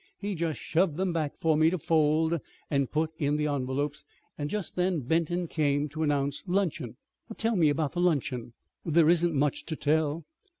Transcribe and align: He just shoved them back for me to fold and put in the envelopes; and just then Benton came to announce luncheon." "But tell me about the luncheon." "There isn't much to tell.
He 0.17 0.33
just 0.33 0.59
shoved 0.59 0.97
them 0.97 1.13
back 1.13 1.37
for 1.37 1.55
me 1.55 1.69
to 1.69 1.77
fold 1.77 2.39
and 2.71 2.89
put 2.91 3.11
in 3.19 3.35
the 3.37 3.45
envelopes; 3.45 4.03
and 4.35 4.49
just 4.49 4.75
then 4.75 5.01
Benton 5.01 5.47
came 5.47 5.87
to 5.89 6.01
announce 6.01 6.41
luncheon." 6.47 6.95
"But 7.27 7.37
tell 7.37 7.55
me 7.55 7.69
about 7.69 7.91
the 7.91 8.01
luncheon." 8.01 8.53
"There 8.83 9.09
isn't 9.11 9.35
much 9.35 9.63
to 9.67 9.75
tell. 9.75 10.25